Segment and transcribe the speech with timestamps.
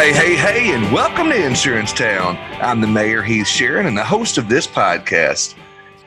[0.00, 2.38] Hey, hey, hey, and welcome to Insurance Town.
[2.62, 5.54] I'm the mayor, Heath Sharon, and the host of this podcast.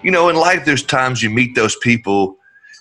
[0.01, 2.35] You know, in life, there's times you meet those people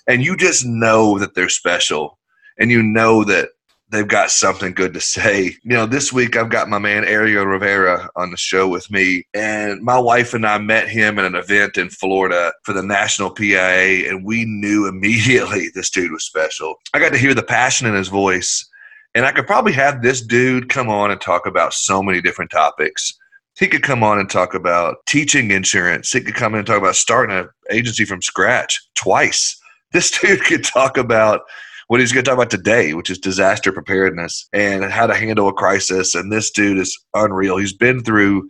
[0.07, 2.17] and you just know that they're special
[2.57, 3.49] and you know that
[3.89, 5.55] they've got something good to say.
[5.61, 9.27] You know, this week I've got my man Ariel Rivera on the show with me,
[9.35, 13.29] and my wife and I met him at an event in Florida for the National
[13.29, 16.73] PIA, and we knew immediately this dude was special.
[16.91, 18.67] I got to hear the passion in his voice
[19.15, 22.51] and I could probably have this dude come on and talk about so many different
[22.51, 23.13] topics.
[23.59, 26.11] He could come on and talk about teaching insurance.
[26.11, 29.59] He could come in and talk about starting an agency from scratch twice.
[29.93, 31.41] This dude could talk about
[31.85, 35.47] what he's going to talk about today, which is disaster preparedness and how to handle
[35.47, 36.15] a crisis.
[36.15, 37.57] And this dude is unreal.
[37.57, 38.49] He's been through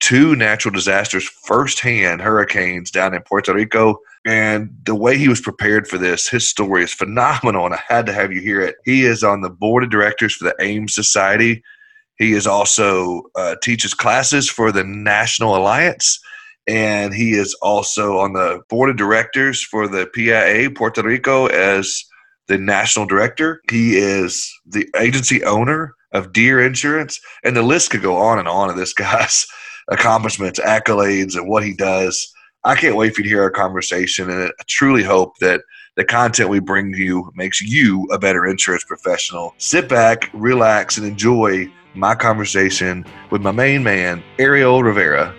[0.00, 5.88] two natural disasters firsthand hurricanes down in Puerto Rico and the way he was prepared
[5.88, 8.76] for this, his story is phenomenal, and I had to have you hear it.
[8.84, 11.62] He is on the board of directors for the AIMS Society.
[12.18, 16.20] He is also uh, teaches classes for the National Alliance,
[16.68, 22.04] and he is also on the board of directors for the PIA Puerto Rico as
[22.46, 23.60] the national director.
[23.70, 28.46] He is the agency owner of Deer Insurance, and the list could go on and
[28.46, 29.46] on of this guy's
[29.88, 32.32] accomplishments, accolades, and what he does.
[32.64, 35.62] I can't wait for you to hear our conversation, and I truly hope that
[35.96, 39.52] the content we bring you makes you a better insurance professional.
[39.58, 45.34] Sit back, relax, and enjoy my conversation with my main man, Ariel Rivera.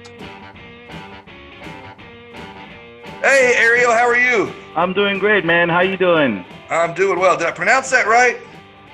[3.22, 4.52] Hey, Ariel, how are you?
[4.76, 5.70] I'm doing great, man.
[5.70, 6.44] How you doing?
[6.70, 7.38] I'm doing well.
[7.38, 8.38] Did I pronounce that right?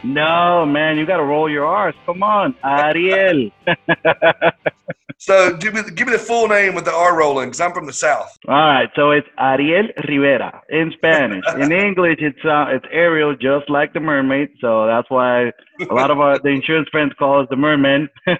[0.03, 1.95] No, man, you got to roll your R's.
[2.05, 3.49] Come on, Ariel.
[5.21, 7.85] So give me, give me the full name with the R rolling because I'm from
[7.85, 8.37] the South.
[8.47, 11.43] All right, so it's Ariel Rivera in Spanish.
[11.59, 14.47] in English, it's uh, it's Ariel, just like the mermaid.
[14.61, 15.51] So that's why
[15.81, 18.07] a lot of our the insurance friends call us the merman.
[18.27, 18.35] oh,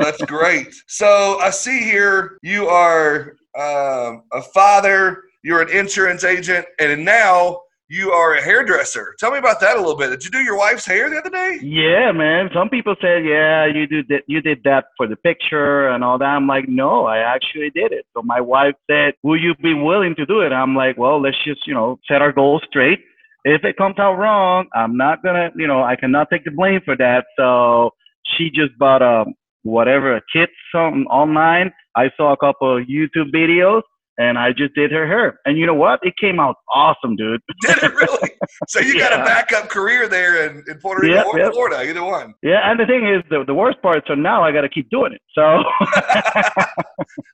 [0.00, 0.72] that's great.
[0.86, 7.60] So I see here you are um, a father, you're an insurance agent, and now
[7.88, 9.14] you are a hairdresser.
[9.18, 10.10] Tell me about that a little bit.
[10.10, 11.58] Did you do your wife's hair the other day?
[11.62, 12.48] Yeah, man.
[12.54, 14.22] Some people said, "Yeah, you did that.
[14.26, 17.92] You did that for the picture and all that." I'm like, "No, I actually did
[17.92, 21.20] it." So my wife said, "Will you be willing to do it?" I'm like, "Well,
[21.20, 23.00] let's just you know set our goals straight.
[23.44, 26.80] If it comes out wrong, I'm not gonna, you know, I cannot take the blame
[26.84, 27.92] for that." So
[28.24, 29.26] she just bought a
[29.62, 31.72] whatever a kit something online.
[31.96, 33.82] I saw a couple of YouTube videos
[34.18, 35.40] and I just did her hair.
[35.44, 36.00] And you know what?
[36.02, 37.40] It came out awesome, dude.
[37.62, 38.30] did it really?
[38.68, 39.10] So you yeah.
[39.10, 41.52] got a backup career there in, in Puerto Rico yep, or yep.
[41.52, 42.34] Florida, either one.
[42.42, 44.88] Yeah, and the thing is, the, the worst part, so now I got to keep
[44.90, 45.20] doing it.
[45.34, 45.42] So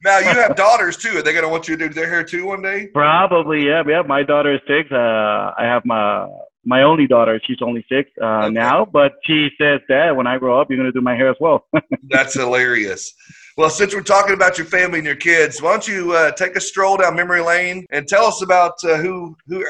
[0.04, 1.18] now you have daughters too.
[1.18, 2.88] Are they going to want you to do their hair too one day?
[2.88, 3.82] Probably, yeah.
[3.86, 4.91] Yeah, my daughter is six.
[4.91, 6.26] Uh, I have my
[6.64, 7.41] my only daughter.
[7.44, 8.50] She's only six uh, okay.
[8.50, 11.30] now, but she says, "Dad, when I grow up, you're going to do my hair
[11.30, 11.66] as well."
[12.10, 13.14] That's hilarious.
[13.60, 16.56] Well, since we're talking about your family and your kids, why don't you uh, take
[16.56, 19.62] a stroll down memory lane and tell us about uh, who who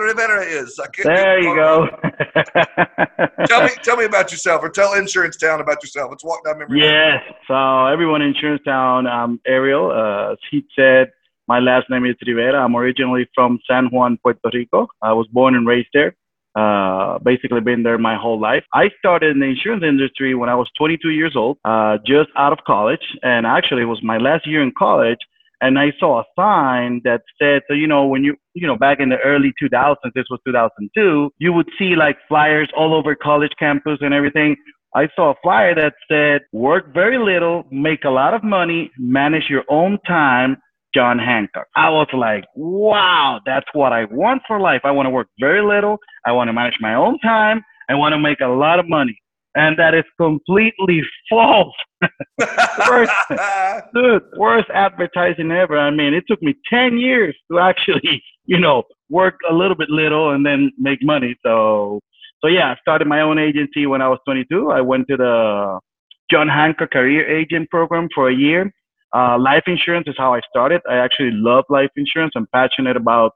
[0.00, 0.76] Rivera is?
[1.04, 1.86] there you go.
[3.46, 6.10] tell me tell me about yourself, or tell Insurance Town about yourself.
[6.10, 6.86] Let's walk down memory yes.
[6.86, 7.20] lane.
[7.28, 7.36] Yes.
[7.46, 9.92] So everyone in Insurance Town, I'm Ariel.
[9.92, 11.12] Uh, he said
[11.46, 12.64] my last name is Rivera.
[12.64, 14.88] I'm originally from San Juan, Puerto Rico.
[15.00, 16.16] I was born and raised there.
[16.56, 18.64] Uh, basically been there my whole life.
[18.72, 22.52] I started in the insurance industry when I was 22 years old, uh, just out
[22.52, 23.06] of college.
[23.22, 25.18] And actually, it was my last year in college.
[25.60, 29.00] And I saw a sign that said, so, you know, when you, you know, back
[29.00, 33.52] in the early 2000s, this was 2002, you would see like flyers all over college
[33.58, 34.56] campus and everything.
[34.94, 39.50] I saw a flyer that said, work very little, make a lot of money, manage
[39.50, 40.56] your own time,
[40.96, 41.66] John Hancock.
[41.76, 44.80] I was like, wow, that's what I want for life.
[44.82, 45.98] I want to work very little.
[46.24, 47.62] I want to manage my own time.
[47.90, 49.18] I want to make a lot of money.
[49.54, 51.74] And that is completely false.
[52.88, 53.12] worst,
[53.94, 55.78] dude, worst advertising ever.
[55.78, 59.90] I mean, it took me 10 years to actually, you know, work a little bit
[59.90, 61.36] little and then make money.
[61.44, 62.00] So,
[62.42, 64.70] so yeah, I started my own agency when I was 22.
[64.70, 65.78] I went to the
[66.30, 68.72] John Hancock Career Agent Program for a year.
[69.14, 70.82] Uh, life insurance is how I started.
[70.88, 72.32] I actually love life insurance.
[72.36, 73.32] I'm passionate about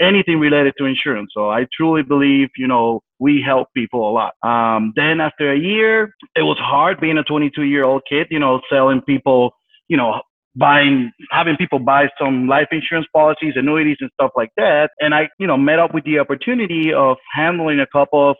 [0.00, 1.30] anything related to insurance.
[1.34, 4.34] So I truly believe, you know, we help people a lot.
[4.42, 8.38] Um, then after a year, it was hard being a 22 year old kid, you
[8.38, 9.52] know, selling people,
[9.88, 10.20] you know,
[10.56, 14.90] buying, having people buy some life insurance policies, annuities and stuff like that.
[15.00, 18.36] And I, you know, met up with the opportunity of handling a couple of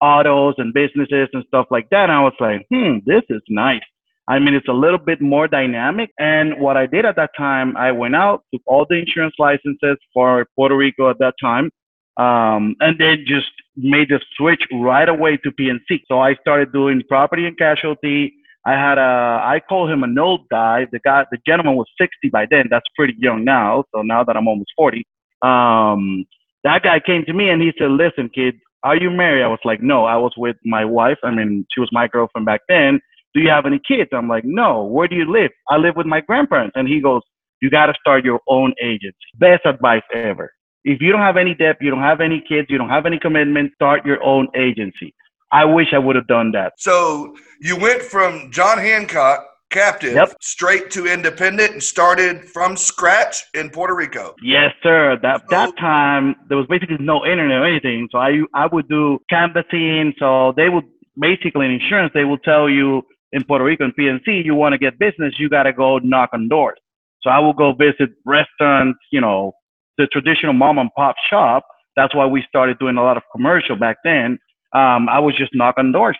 [0.00, 2.04] autos and businesses and stuff like that.
[2.04, 3.82] And I was like, hmm, this is nice.
[4.28, 6.10] I mean, it's a little bit more dynamic.
[6.18, 9.96] And what I did at that time, I went out, took all the insurance licenses
[10.12, 11.70] for Puerto Rico at that time,
[12.18, 16.04] um, and then just made the switch right away to P&C.
[16.08, 18.34] So I started doing property and casualty.
[18.66, 20.86] I had a, I call him an old guy.
[20.92, 22.66] The guy, the gentleman was 60 by then.
[22.70, 23.84] That's pretty young now.
[23.94, 25.06] So now that I'm almost 40,
[25.40, 26.26] um,
[26.64, 29.42] that guy came to me and he said, listen, kid, are you married?
[29.42, 31.18] I was like, no, I was with my wife.
[31.24, 33.00] I mean, she was my girlfriend back then.
[33.38, 34.10] Do you have any kids?
[34.12, 34.82] I'm like, no.
[34.84, 35.52] Where do you live?
[35.70, 36.72] I live with my grandparents.
[36.74, 37.22] And he goes,
[37.62, 39.16] you got to start your own agency.
[39.36, 40.52] Best advice ever.
[40.82, 43.18] If you don't have any debt, you don't have any kids, you don't have any
[43.18, 45.14] commitment, start your own agency.
[45.52, 46.72] I wish I would have done that.
[46.78, 50.36] So you went from John Hancock captive Yep.
[50.40, 54.34] straight to independent and started from scratch in Puerto Rico.
[54.42, 55.16] Yes, sir.
[55.22, 58.08] That that time there was basically no internet or anything.
[58.10, 60.14] So I I would do canvassing.
[60.18, 60.84] So they would
[61.20, 63.02] basically in insurance they will tell you
[63.32, 66.30] in Puerto Rico and P&C you want to get business you got to go knock
[66.32, 66.78] on doors.
[67.22, 69.52] So I will go visit restaurants, you know,
[69.96, 71.64] the traditional mom and pop shop.
[71.96, 74.38] That's why we started doing a lot of commercial back then.
[74.72, 76.16] Um, I was just knock on doors.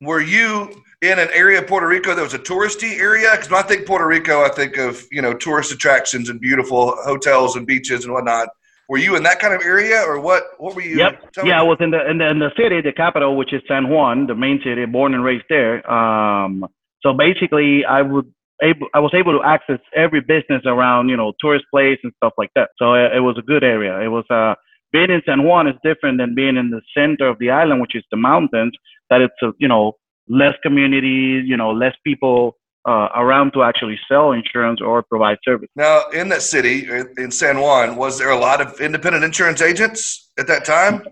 [0.00, 3.28] Were you in an area of Puerto Rico that was a touristy area?
[3.32, 6.96] Because when I think Puerto Rico, I think of you know tourist attractions and beautiful
[7.04, 8.48] hotels and beaches and whatnot.
[8.90, 10.42] Were you in that kind of area, or what?
[10.58, 10.96] What were you?
[10.98, 11.22] Yep.
[11.44, 13.88] Yeah, I was in the, in the in the city, the capital, which is San
[13.88, 15.88] Juan, the main city, born and raised there.
[15.88, 16.66] Um,
[17.00, 18.26] so basically, I would
[18.60, 22.32] able I was able to access every business around, you know, tourist place and stuff
[22.36, 22.70] like that.
[22.80, 24.00] So it, it was a good area.
[24.00, 24.56] It was uh
[24.90, 27.94] being in San Juan is different than being in the center of the island, which
[27.94, 28.72] is the mountains.
[29.08, 29.98] That it's a, you know
[30.28, 35.68] less community, you know, less people uh, around to actually sell insurance or provide service.
[35.76, 36.88] Now, in that city,
[37.18, 41.02] in San Juan, was there a lot of independent insurance agents at that time?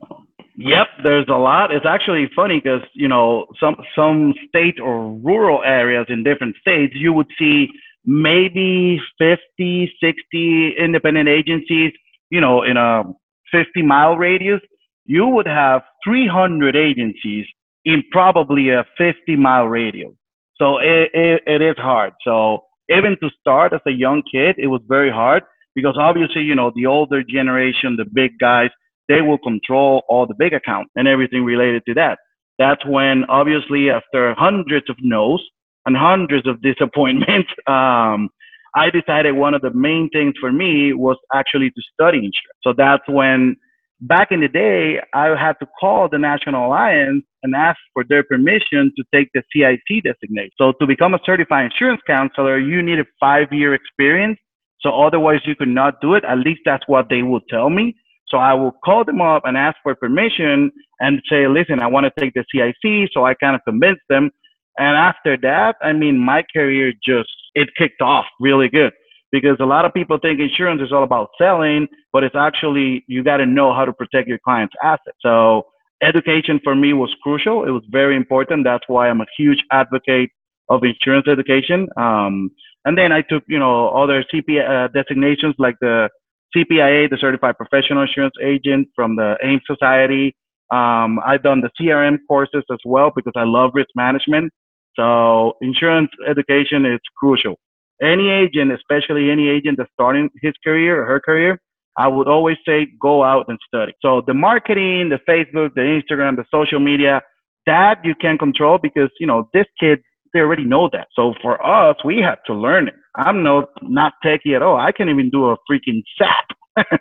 [0.56, 1.72] Yep, there's a lot.
[1.72, 6.94] It's actually funny because you know some some state or rural areas in different states,
[6.96, 7.68] you would see
[8.04, 11.92] maybe 50, 60 independent agencies.
[12.30, 13.04] You know, in a
[13.52, 14.60] 50 mile radius,
[15.06, 17.46] you would have 300 agencies
[17.84, 20.12] in probably a 50 mile radius.
[20.58, 22.12] So it, it, it is hard.
[22.24, 25.44] So even to start as a young kid, it was very hard
[25.74, 28.70] because obviously, you know, the older generation, the big guys,
[29.08, 32.18] they will control all the big accounts and everything related to that.
[32.58, 35.42] That's when, obviously, after hundreds of no's
[35.86, 38.28] and hundreds of disappointments, um,
[38.74, 42.58] I decided one of the main things for me was actually to study insurance.
[42.62, 43.56] So that's when,
[44.00, 48.22] back in the day, I had to call the National Alliance and ask for their
[48.22, 50.50] permission to take the CIC designation.
[50.58, 54.38] So to become a certified insurance counselor, you need a five-year experience.
[54.80, 56.24] So otherwise, you could not do it.
[56.24, 57.96] At least that's what they would tell me.
[58.28, 60.70] So I will call them up and ask for permission
[61.00, 63.10] and say, listen, I want to take the CIC.
[63.12, 64.30] So I kind of convinced them.
[64.76, 68.92] And after that, I mean, my career just, it kicked off really good
[69.30, 73.22] because a lot of people think insurance is all about selling, but it's actually, you
[73.22, 75.16] got to know how to protect your client's assets.
[75.20, 75.66] So
[76.02, 77.64] education for me was crucial.
[77.64, 78.64] It was very important.
[78.64, 80.30] That's why I'm a huge advocate
[80.68, 81.88] of insurance education.
[81.96, 82.50] Um,
[82.84, 86.08] and then I took, you know, other CP uh, designations like the
[86.56, 90.34] CPIA, the Certified Professional Insurance Agent from the AIM Society.
[90.70, 94.52] Um, I've done the CRM courses as well because I love risk management.
[94.96, 97.56] So insurance education is crucial.
[98.02, 101.60] Any agent, especially any agent that's starting his career or her career,
[101.96, 103.92] I would always say go out and study.
[104.00, 107.22] So the marketing, the Facebook, the Instagram, the social media,
[107.66, 110.00] that you can control because you know this kid
[110.32, 111.08] they already know that.
[111.14, 112.94] So for us, we have to learn it.
[113.16, 114.76] I'm no not techie at all.
[114.76, 116.86] I can't even do a freaking SAP.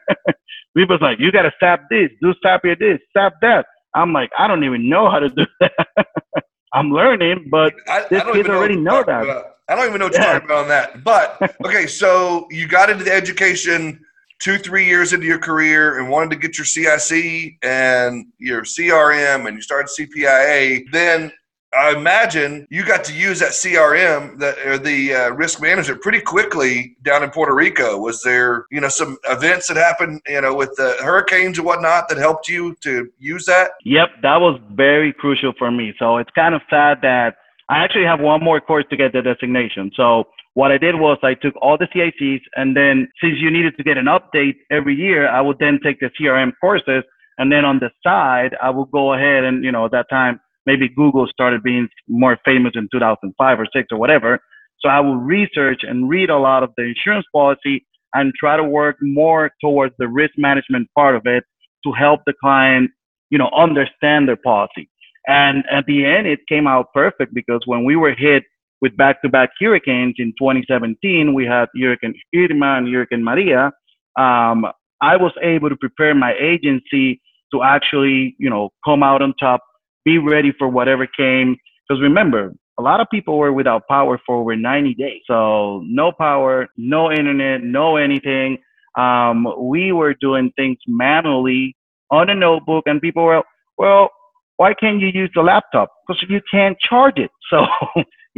[0.78, 3.66] People's like, you gotta SAP this, do SAP here this, SAP that.
[3.96, 5.74] I'm like, I don't even know how to do that.
[6.78, 9.24] I'm learning, but I, this I don't kid even know already know that.
[9.24, 9.56] about.
[9.70, 10.34] I don't even know what you're Yeah.
[10.34, 11.04] talking about on that.
[11.04, 14.00] But okay, so you got into the education
[14.40, 19.48] two, three years into your career and wanted to get your CIC and your CRM
[19.48, 20.84] and you started CPIA.
[20.92, 21.32] Then
[21.78, 26.22] I imagine you got to use that CRM, that or the uh, risk management, pretty
[26.22, 27.98] quickly down in Puerto Rico.
[28.00, 32.10] Was there, you know, some events that happened, you know, with the hurricanes and whatnot
[32.10, 33.72] that helped you to use that?
[33.86, 35.94] Yep, that was very crucial for me.
[36.00, 37.36] So it's kind of sad that
[37.70, 39.92] I actually have one more course to get the designation.
[39.96, 43.78] So what I did was I took all the CICs and then since you needed
[43.78, 47.04] to get an update every year, I would then take the CRM courses
[47.38, 50.40] and then on the side, I would go ahead and, you know, at that time,
[50.68, 54.40] maybe Google started being more famous in 2005 or six or whatever.
[54.80, 58.64] So I would research and read a lot of the insurance policy and try to
[58.64, 61.44] work more towards the risk management part of it
[61.86, 62.92] to help the client,
[63.30, 64.90] you know, understand their policy.
[65.28, 68.44] And at the end, it came out perfect because when we were hit
[68.82, 73.72] with back-to-back hurricanes in 2017, we had Hurricane Irma and Hurricane Maria.
[74.18, 74.66] Um,
[75.02, 77.22] I was able to prepare my agency
[77.54, 79.62] to actually, you know, come out on top,
[80.08, 81.58] be ready for whatever came.
[81.84, 85.22] Because remember, a lot of people were without power for over 90 days.
[85.28, 88.60] So no power, no internet, no anything.
[88.98, 91.76] Um, we were doing things manually
[92.10, 93.44] on a notebook, and people were,
[93.78, 94.10] well,
[94.56, 95.90] why can't you use the laptop?
[96.08, 97.32] Because you can't charge it.
[97.52, 97.60] So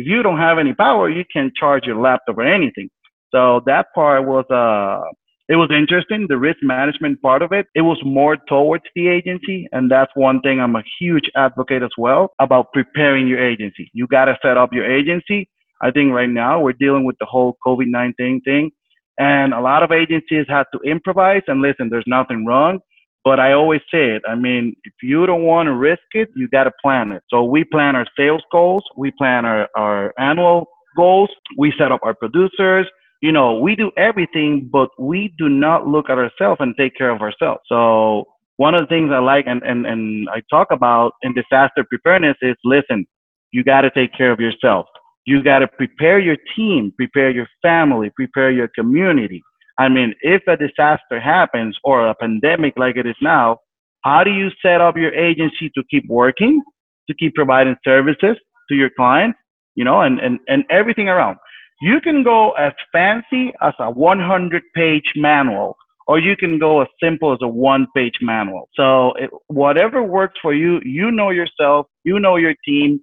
[0.02, 2.90] if you don't have any power, you can't charge your laptop or anything.
[3.34, 5.02] So that part was uh
[5.50, 7.66] it was interesting, the risk management part of it.
[7.74, 9.68] It was more towards the agency.
[9.72, 13.90] And that's one thing I'm a huge advocate as well about preparing your agency.
[13.92, 15.50] You got to set up your agency.
[15.82, 18.70] I think right now we're dealing with the whole COVID 19 thing.
[19.18, 21.42] And a lot of agencies have to improvise.
[21.48, 22.80] And listen, there's nothing wrong.
[23.24, 24.22] But I always say it.
[24.30, 27.24] I mean, if you don't want to risk it, you got to plan it.
[27.30, 32.00] So we plan our sales goals, we plan our, our annual goals, we set up
[32.04, 32.88] our producers,
[33.22, 37.10] you know, we do everything, but we do not look at ourselves and take care
[37.10, 37.62] of ourselves.
[37.68, 38.26] So
[38.58, 42.38] one of the things I like and, and, and I talk about in disaster preparedness
[42.42, 43.06] is listen,
[43.52, 44.86] you got to take care of yourself.
[45.26, 49.42] You got to prepare your team, prepare your family, prepare your community.
[49.78, 53.58] I mean, if a disaster happens or a pandemic like it is now,
[54.04, 56.62] how do you set up your agency to keep working,
[57.08, 58.38] to keep providing services
[58.70, 59.38] to your clients,
[59.76, 61.38] you know, and, and, and everything around?
[61.82, 66.88] You can go as fancy as a 100 page manual, or you can go as
[67.02, 68.70] simple as a one page manual.
[68.74, 73.00] So it, whatever works for you, you know yourself, you know your team,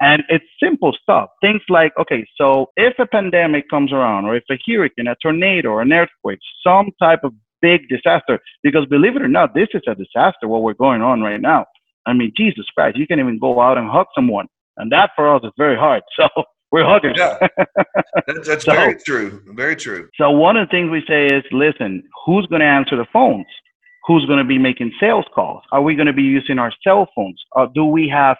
[0.00, 1.30] and it's simple stuff.
[1.40, 5.70] Things like, okay, so if a pandemic comes around, or if a hurricane, a tornado,
[5.70, 9.82] or an earthquake, some type of big disaster, because believe it or not, this is
[9.88, 11.66] a disaster what we're going on right now.
[12.06, 14.46] I mean, Jesus Christ, you can even go out and hug someone.
[14.76, 16.02] And that for us is very hard.
[16.16, 17.14] So we're hugging.
[17.16, 17.38] Yeah,
[18.26, 19.42] that's, that's so, very true.
[19.48, 20.08] Very true.
[20.16, 23.46] So one of the things we say is, listen, who's going to answer the phones?
[24.06, 25.62] Who's going to be making sales calls?
[25.72, 27.40] Are we going to be using our cell phones?
[27.52, 28.36] Or do we have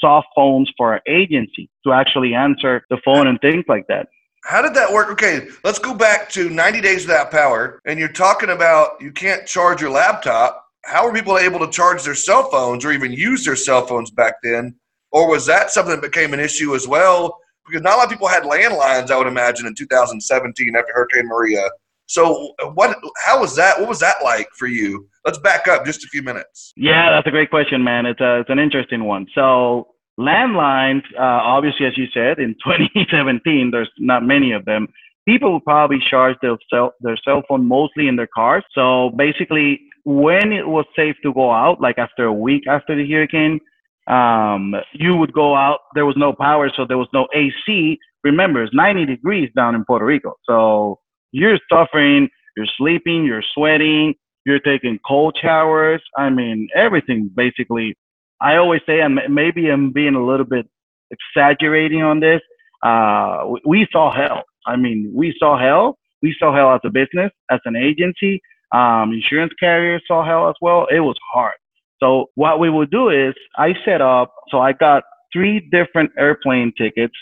[0.00, 4.08] soft phones for our agency to actually answer the phone and things like that?
[4.44, 5.10] How did that work?
[5.10, 9.46] Okay, let's go back to 90 days without power, and you're talking about you can't
[9.46, 10.64] charge your laptop.
[10.84, 14.10] How were people able to charge their cell phones or even use their cell phones
[14.10, 14.74] back then?
[15.12, 17.38] Or was that something that became an issue as well?
[17.66, 19.10] Because not a lot of people had landlines.
[19.10, 21.68] I would imagine in 2017 after Hurricane Maria.
[22.06, 22.98] So what?
[23.24, 23.78] How was that?
[23.78, 25.08] What was that like for you?
[25.24, 26.72] Let's back up just a few minutes.
[26.76, 28.06] Yeah, that's a great question, man.
[28.06, 29.26] It's a, it's an interesting one.
[29.34, 29.88] So
[30.18, 34.88] landlines, uh, obviously, as you said, in 2017, there's not many of them.
[35.26, 38.64] People probably charge their cell their cell phone mostly in their cars.
[38.74, 43.10] So basically, when it was safe to go out, like after a week after the
[43.10, 43.60] hurricane,
[44.06, 45.80] um, you would go out.
[45.94, 47.98] There was no power, so there was no AC.
[48.24, 50.98] Remember, it's 90 degrees down in Puerto Rico, so
[51.32, 52.28] you're suffering.
[52.56, 53.24] You're sleeping.
[53.24, 54.14] You're sweating.
[54.44, 56.02] You're taking cold showers.
[56.18, 57.96] I mean, everything basically.
[58.40, 60.68] I always say, and maybe I'm being a little bit
[61.10, 62.40] exaggerating on this.
[62.82, 64.42] Uh, we saw hell.
[64.66, 65.98] I mean, we saw hell.
[66.22, 68.40] We saw hell as a business, as an agency.
[68.72, 70.86] Um, insurance carriers saw hell as well.
[70.90, 71.54] It was hard.
[72.02, 76.72] So what we will do is I set up, so I got three different airplane
[76.76, 77.14] tickets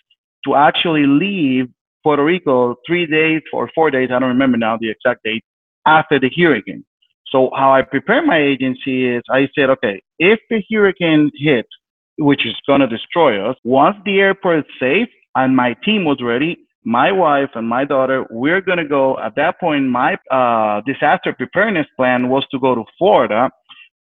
[0.47, 1.67] to actually leave
[2.03, 5.45] Puerto Rico three days or four days, I don't remember now the exact date,
[5.87, 6.83] after the hurricane.
[7.27, 11.69] So how I prepare my agency is I said, okay, if the hurricane hits,
[12.19, 16.19] which is going to destroy us, once the airport is safe and my team was
[16.23, 19.19] ready, my wife and my daughter, we're going to go.
[19.19, 23.51] At that point, my uh, disaster preparedness plan was to go to Florida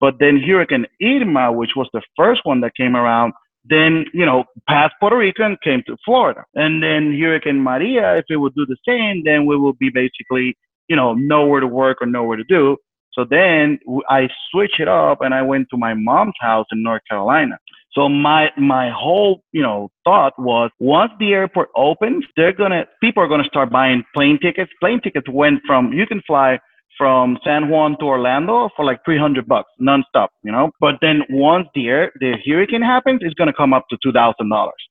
[0.01, 3.33] but then Hurricane Irma, which was the first one that came around,
[3.65, 6.45] then, you know, passed Puerto Rico and came to Florida.
[6.55, 10.57] And then Hurricane Maria, if it would do the same, then we will be basically,
[10.89, 12.77] you know, nowhere to work or nowhere to do.
[13.13, 17.03] So then I switched it up and I went to my mom's house in North
[17.11, 17.59] Carolina.
[17.93, 23.23] So my my whole you know thought was once the airport opens, they're gonna people
[23.23, 24.71] are gonna start buying plane tickets.
[24.79, 26.61] Plane tickets went from you can fly
[26.99, 30.71] from San Juan to Orlando for like 300 bucks nonstop, you know.
[30.81, 34.51] But then once the air, the hurricane happens, it's gonna come up to two thousand
[34.51, 34.83] dollars.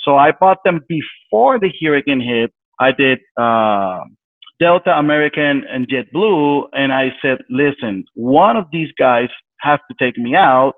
[0.00, 2.52] So I bought them before the hurricane hit.
[2.78, 4.00] I did uh,
[4.60, 9.28] Delta, American, and JetBlue, and I said, listen, one of these guys
[9.60, 10.74] has to take me out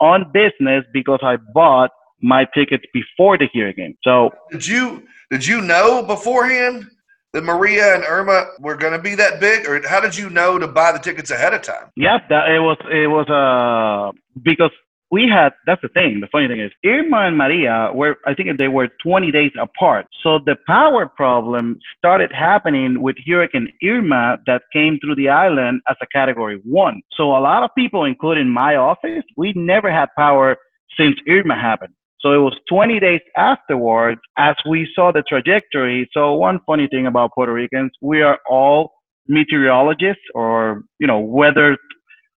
[0.00, 1.90] on business because I bought
[2.22, 3.96] my tickets before the hurricane.
[4.02, 6.86] So did you did you know beforehand?
[7.32, 10.58] That Maria and Irma were going to be that big, or how did you know
[10.58, 11.90] to buy the tickets ahead of time?
[11.96, 14.72] Yeah, that, it was it was uh because
[15.10, 16.20] we had that's the thing.
[16.20, 20.06] The funny thing is Irma and Maria were I think they were 20 days apart.
[20.22, 25.96] So the power problem started happening with Hurricane Irma that came through the island as
[26.02, 27.02] a category one.
[27.16, 30.56] So a lot of people, including my office, we never had power
[30.96, 31.94] since Irma happened.
[32.20, 36.08] So it was 20 days afterwards as we saw the trajectory.
[36.12, 38.92] So one funny thing about Puerto Ricans, we are all
[39.26, 41.78] meteorologists or, you know, weather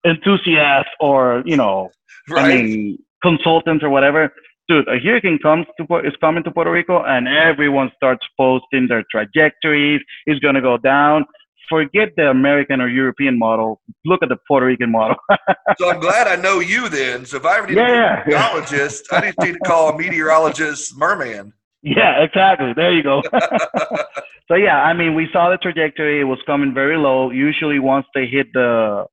[0.04, 1.90] enthusiasts or, you know,
[2.28, 2.44] right.
[2.44, 4.32] I mean, consultants or whatever.
[4.68, 9.04] Dude, a hurricane comes to is coming to Puerto Rico and everyone starts posting their
[9.10, 10.00] trajectories.
[10.26, 11.24] It's going to go down
[11.70, 13.80] forget the American or European model.
[14.04, 15.16] Look at the Puerto Rican model.
[15.78, 17.24] so I'm glad I know you then.
[17.24, 19.18] So if I ever need yeah, a meteorologist, yeah.
[19.18, 21.54] I just need to call a meteorologist merman.
[21.82, 22.74] Yeah, exactly.
[22.74, 23.22] There you go.
[24.48, 26.20] so yeah, I mean, we saw the trajectory.
[26.20, 27.30] It was coming very low.
[27.30, 29.06] Usually, once they hit the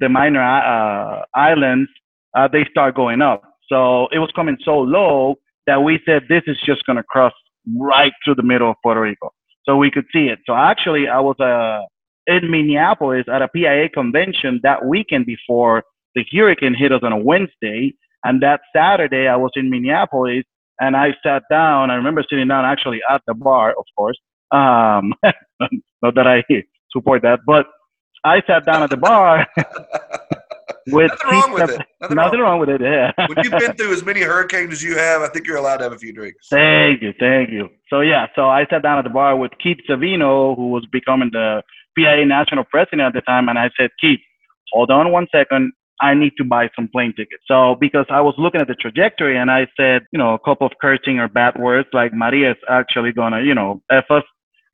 [0.00, 1.88] the minor uh, islands,
[2.36, 3.42] uh, they start going up.
[3.68, 5.36] So it was coming so low
[5.66, 7.32] that we said this is just going to cross
[7.78, 9.32] right through the middle of Puerto Rico
[9.64, 10.40] so we could see it.
[10.46, 11.86] So actually, I was uh,
[12.30, 15.82] in Minneapolis at a PIA convention that weekend before
[16.14, 17.94] the hurricane hit us on a Wednesday.
[18.24, 20.44] And that Saturday, I was in Minneapolis
[20.80, 21.90] and I sat down.
[21.90, 24.18] I remember sitting down actually at the bar, of course.
[24.52, 25.14] Um,
[26.02, 26.44] not that I
[26.92, 27.66] support that, but
[28.24, 29.46] I sat down at the bar
[30.88, 31.80] with nothing wrong with it.
[32.00, 32.58] Nothing, nothing wrong.
[32.58, 32.60] wrong.
[32.60, 32.80] with it.
[32.80, 33.12] Yeah.
[33.16, 35.84] when you've been through as many hurricanes as you have, I think you're allowed to
[35.84, 36.46] have a few drinks.
[36.50, 37.68] Thank you, thank you.
[37.88, 41.30] So yeah, so I sat down at the bar with Keith Savino, who was becoming
[41.32, 41.62] the
[42.00, 44.20] PIA national president at the time, and I said, Keith,
[44.72, 45.72] hold on one second.
[46.00, 47.42] I need to buy some plane tickets.
[47.46, 50.66] So because I was looking at the trajectory and I said, you know, a couple
[50.66, 54.24] of cursing or bad words like Maria is actually gonna, you know, F us.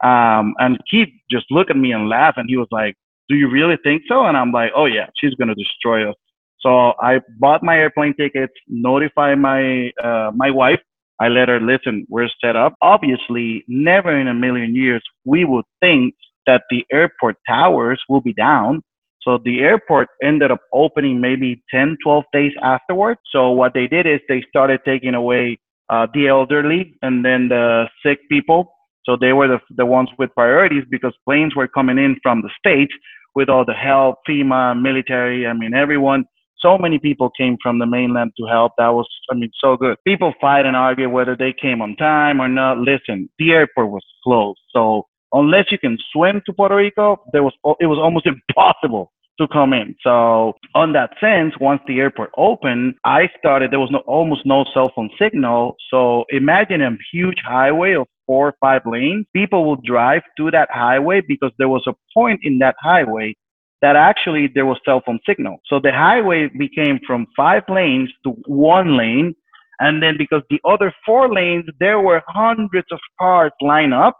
[0.04, 2.94] Um, and Keith just looked at me and laughed and he was like,
[3.28, 4.24] do you really think so?
[4.24, 6.14] And I'm like, oh yeah, she's gonna destroy us.
[6.60, 10.80] So I bought my airplane tickets, notified my uh, my wife.
[11.18, 12.06] I let her listen.
[12.08, 12.74] We're set up.
[12.82, 16.14] Obviously, never in a million years we would think
[16.46, 18.82] that the airport towers will be down.
[19.22, 23.20] So the airport ended up opening maybe 10, 12 days afterwards.
[23.32, 25.58] So what they did is they started taking away
[25.90, 28.72] uh, the elderly and then the sick people.
[29.04, 32.50] So they were the, the ones with priorities because planes were coming in from the
[32.58, 32.92] States
[33.34, 36.24] with all the help, FEMA, military, I mean, everyone.
[36.58, 38.72] So many people came from the mainland to help.
[38.78, 39.98] That was, I mean, so good.
[40.06, 42.78] People fight and argue whether they came on time or not.
[42.78, 44.58] Listen, the airport was closed.
[44.70, 49.46] So unless you can swim to Puerto Rico, there was, it was almost impossible to
[49.48, 49.94] come in.
[50.02, 54.64] So on that sense, once the airport opened, I started, there was no, almost no
[54.72, 55.76] cell phone signal.
[55.90, 59.26] So imagine a huge highway of four or five lanes.
[59.34, 63.34] People would drive to that highway because there was a point in that highway
[63.82, 65.58] that actually there was cell phone signal.
[65.66, 69.34] So the highway became from five lanes to one lane.
[69.78, 74.16] And then because the other four lanes, there were hundreds of cars lined up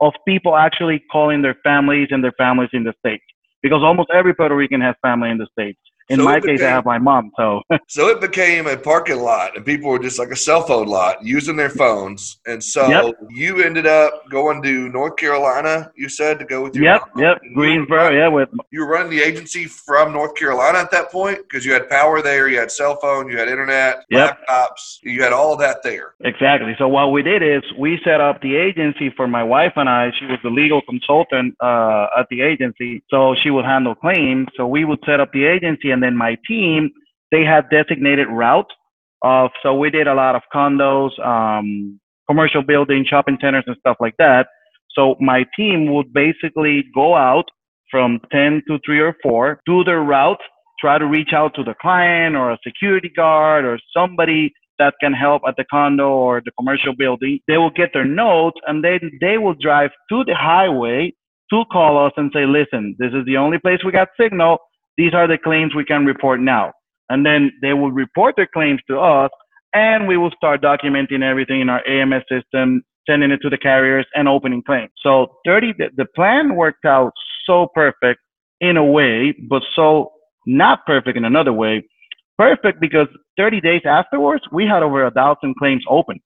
[0.00, 3.24] of people actually calling their families and their families in the States
[3.62, 5.78] because almost every Puerto Rican has family in the States.
[6.08, 7.32] In so my became, case, I have my mom.
[7.36, 10.86] So so it became a parking lot, and people were just like a cell phone
[10.86, 12.38] lot using their phones.
[12.46, 13.14] And so yep.
[13.28, 15.90] you ended up going to North Carolina.
[15.96, 17.24] You said to go with your yep, mom.
[17.24, 18.10] yep, Greensboro.
[18.10, 21.72] Yeah, with you were running the agency from North Carolina at that point because you
[21.72, 24.38] had power there, you had cell phone, you had internet, yep.
[24.48, 26.14] laptops, you had all that there.
[26.20, 26.74] Exactly.
[26.78, 30.12] So what we did is we set up the agency for my wife and I.
[30.18, 34.46] She was the legal consultant uh, at the agency, so she would handle claims.
[34.56, 36.90] So we would set up the agency and then my team,
[37.32, 38.68] they had designated routes.
[39.22, 43.96] Of, so we did a lot of condos, um, commercial buildings, shopping centers, and stuff
[43.98, 44.46] like that.
[44.90, 47.46] So my team would basically go out
[47.90, 50.42] from 10 to 3 or 4, do their route,
[50.78, 55.14] try to reach out to the client or a security guard or somebody that can
[55.14, 57.40] help at the condo or the commercial building.
[57.48, 61.14] They will get their notes and then they will drive to the highway
[61.50, 64.58] to call us and say, listen, this is the only place we got signal
[64.96, 66.72] these are the claims we can report now.
[67.08, 69.30] And then they will report their claims to us,
[69.74, 74.06] and we will start documenting everything in our AMS system, sending it to the carriers,
[74.14, 74.90] and opening claims.
[75.02, 77.12] So 30, the plan worked out
[77.46, 78.20] so perfect
[78.60, 80.12] in a way, but so
[80.46, 81.86] not perfect in another way.
[82.38, 86.20] Perfect because 30 days afterwards, we had over a thousand claims open.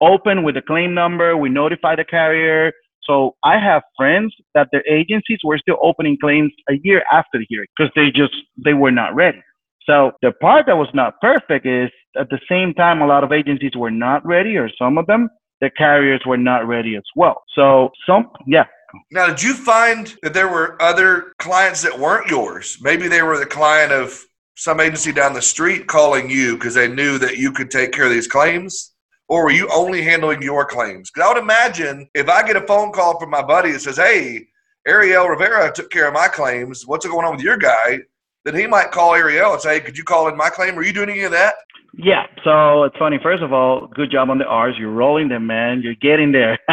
[0.00, 2.72] Open with the claim number, we notify the carrier,
[3.08, 7.46] so I have friends that their agencies were still opening claims a year after the
[7.48, 9.42] hearing because they just they were not ready.
[9.84, 13.32] So the part that was not perfect is at the same time a lot of
[13.32, 15.28] agencies were not ready or some of them
[15.60, 17.42] the carriers were not ready as well.
[17.54, 18.66] So some yeah.
[19.10, 22.78] Now did you find that there were other clients that weren't yours?
[22.80, 24.22] Maybe they were the client of
[24.56, 28.04] some agency down the street calling you because they knew that you could take care
[28.04, 28.92] of these claims?
[29.28, 31.10] Or were you only handling your claims?
[31.10, 33.98] Because I would imagine if I get a phone call from my buddy that says,
[33.98, 34.46] hey,
[34.86, 38.00] Ariel Rivera took care of my claims, what's going on with your guy?
[38.44, 40.78] Then he might call Ariel and say, could you call in my claim?
[40.78, 41.56] Are you doing any of that?
[41.94, 43.18] Yeah, so it's funny.
[43.22, 44.76] First of all, good job on the R's.
[44.78, 45.82] You're rolling them, man.
[45.82, 46.58] You're getting there.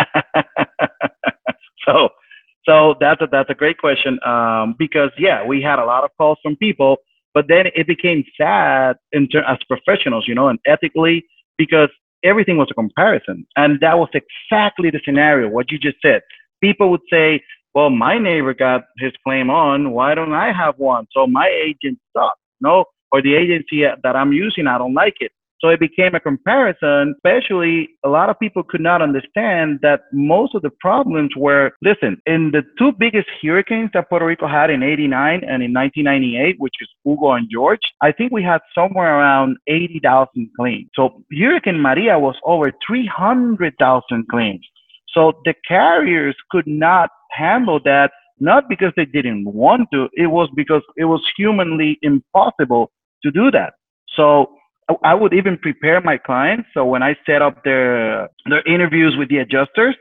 [1.86, 2.10] so,
[2.68, 4.20] so that's a that's a great question.
[4.24, 6.98] Um, because yeah, we had a lot of calls from people,
[7.34, 11.26] but then it became sad in ter- as professionals, you know, and ethically
[11.58, 11.89] because
[12.25, 15.49] everything was a comparison, and that was exactly the scenario.
[15.49, 16.21] What you just said.
[16.61, 17.41] People would say,
[17.73, 19.91] "Well, my neighbor got his claim on.
[19.91, 22.39] Why don't I have one?" So my agent sucks.
[22.61, 25.31] No, or the agency that I'm using, I don't like it.
[25.65, 30.54] So it became a comparison, especially a lot of people could not understand that most
[30.54, 34.84] of the problems were, listen, in the two biggest hurricanes that Puerto Rico had in
[34.84, 39.58] 89 and in 1998, which is Hugo and Georges, I think we had somewhere around
[39.65, 40.88] 80,000 claims.
[40.93, 44.67] So Hurricane Maria was over 300,000 claims.
[45.15, 50.47] So the carriers could not handle that not because they didn't want to, it was
[50.56, 52.91] because it was humanly impossible
[53.23, 53.73] to do that.
[54.15, 54.51] So
[55.04, 56.69] I would even prepare my clients.
[56.74, 59.95] So when I set up their their interviews with the adjusters,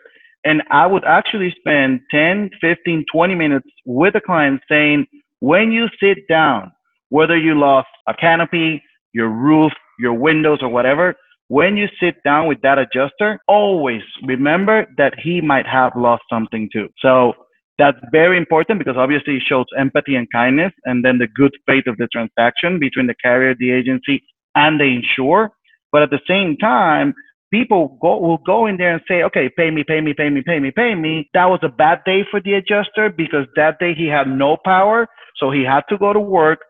[0.45, 5.07] and I would actually spend 10, 15, 20 minutes with the client saying,
[5.41, 6.71] when you sit down,
[7.09, 11.15] whether you lost a canopy, your roof, your windows, or whatever,
[11.49, 16.69] when you sit down with that adjuster, always remember that he might have lost something
[16.73, 16.89] too.
[16.99, 17.35] So
[17.79, 21.87] that's very important because obviously it shows empathy and kindness and then the good faith
[21.87, 24.23] of the transaction between the carrier, the agency,
[24.55, 25.51] and they insure.
[25.93, 27.15] But at the same time,
[27.53, 30.43] people go, will go in there and say, okay, pay me, pay me, pay me,
[30.47, 31.31] pay me, pay me.
[31.35, 35.09] That was a bad day for the adjuster because that day he had no power.
[35.37, 36.61] So he had to go to work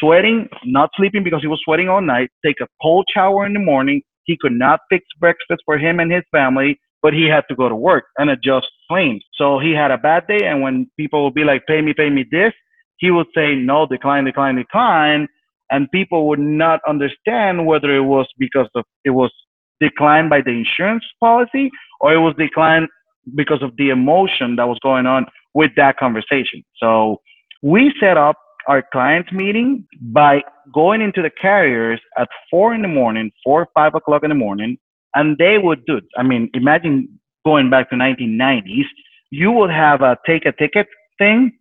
[0.00, 3.60] sweating, not sleeping because he was sweating all night, take a cold shower in the
[3.60, 4.02] morning.
[4.24, 7.68] He could not fix breakfast for him and his family but he had to go
[7.68, 9.24] to work and adjust claims.
[9.34, 12.10] So he had a bad day, and when people would be like, "Pay me, pay
[12.10, 12.52] me this,"
[12.98, 15.28] he would say, "No, decline, decline, decline,"
[15.70, 19.32] and people would not understand whether it was because of it was
[19.80, 22.88] declined by the insurance policy or it was declined
[23.34, 26.62] because of the emotion that was going on with that conversation.
[26.76, 27.20] So
[27.62, 32.88] we set up our clients meeting by going into the carriers at four in the
[32.88, 34.78] morning, four or five o'clock in the morning,
[35.14, 36.04] and they would do it.
[36.16, 38.84] I mean, imagine going back to 1990s,
[39.30, 40.86] you would have a take a ticket
[41.18, 41.52] thing,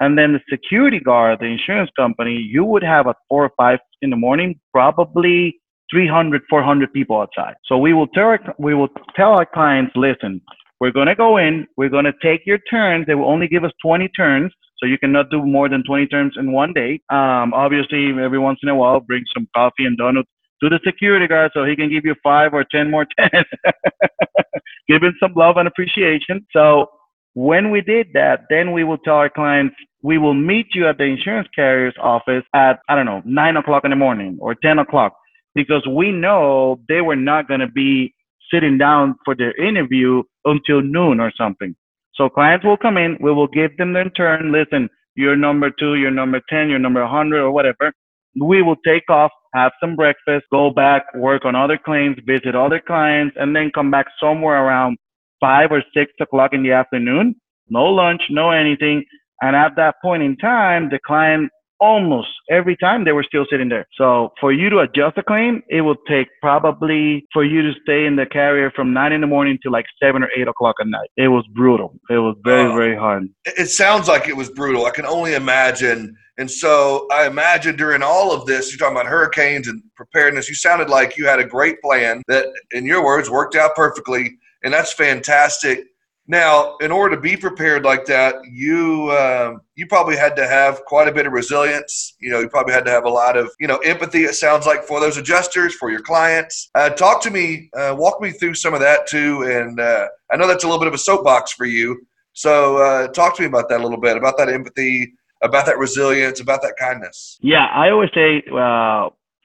[0.00, 3.80] and then the security guard, the insurance company, you would have at four or five
[4.02, 5.58] in the morning, probably
[5.90, 7.54] 300, 400 people outside.
[7.64, 10.40] So we will tell our, we will tell our clients, listen,
[10.80, 13.06] we're going to go in, we're going to take your turns.
[13.06, 14.52] They will only give us 20 turns.
[14.78, 17.00] So you cannot do more than 20 turns in one day.
[17.10, 20.28] Um, obviously, every once in a while, bring some coffee and donuts
[20.62, 23.46] to the security guard so he can give you five or ten more tens.
[24.88, 26.46] give him some love and appreciation.
[26.52, 26.86] So
[27.34, 30.98] when we did that, then we will tell our clients, we will meet you at
[30.98, 34.78] the insurance carrier's office at, I don't know, nine o'clock in the morning or 10
[34.78, 35.16] o'clock,
[35.54, 38.14] because we know they were not going to be
[38.52, 41.74] sitting down for their interview until noon or something.
[42.14, 44.52] So clients will come in, we will give them their turn.
[44.52, 47.92] Listen, you're number two, you're number 10, you're number 100 or whatever.
[48.40, 52.80] We will take off have some breakfast, go back, work on other claims, visit other
[52.80, 54.98] clients, and then come back somewhere around
[55.40, 57.34] five or six o'clock in the afternoon.
[57.68, 59.04] No lunch, no anything.
[59.42, 63.68] And at that point in time, the client almost every time they were still sitting
[63.68, 63.86] there.
[63.96, 68.04] So for you to adjust a claim, it would take probably for you to stay
[68.04, 70.88] in the carrier from nine in the morning to like seven or eight o'clock at
[70.88, 71.08] night.
[71.16, 71.94] It was brutal.
[72.10, 73.28] It was very, uh, very hard.
[73.44, 74.86] It sounds like it was brutal.
[74.86, 79.10] I can only imagine and so I imagine during all of this, you're talking about
[79.10, 80.48] hurricanes and preparedness.
[80.48, 84.38] You sounded like you had a great plan that, in your words, worked out perfectly,
[84.62, 85.84] and that's fantastic.
[86.30, 90.84] Now, in order to be prepared like that, you uh, you probably had to have
[90.84, 92.14] quite a bit of resilience.
[92.20, 94.24] You know, you probably had to have a lot of you know empathy.
[94.24, 96.70] It sounds like for those adjusters, for your clients.
[96.74, 99.42] Uh, talk to me, uh, walk me through some of that too.
[99.42, 102.06] And uh, I know that's a little bit of a soapbox for you.
[102.34, 105.78] So uh, talk to me about that a little bit about that empathy about that
[105.78, 107.38] resilience, about that kindness?
[107.40, 108.42] Yeah, I always say,